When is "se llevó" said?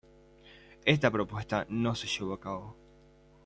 1.93-2.33